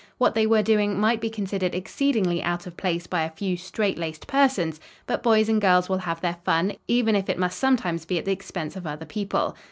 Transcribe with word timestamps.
What 0.17 0.33
they 0.33 0.47
were 0.47 0.63
doing 0.63 0.99
might 0.99 1.21
be 1.21 1.29
considered 1.29 1.75
exceedingly 1.75 2.41
out 2.41 2.65
of 2.65 2.75
place 2.75 3.05
by 3.05 3.21
a 3.21 3.29
few 3.29 3.55
straightlaced 3.55 4.25
persons, 4.25 4.79
but 5.05 5.21
boys 5.21 5.47
and 5.47 5.61
girls 5.61 5.89
will 5.89 5.99
have 5.99 6.21
their 6.21 6.37
fun, 6.43 6.73
even 6.87 7.15
if 7.15 7.29
it 7.29 7.37
must 7.37 7.59
sometimes 7.59 8.03
be 8.05 8.17
at 8.17 8.25
the 8.25 8.31
expense 8.31 8.75
of 8.75 8.87
other 8.87 9.05
people. 9.05 9.55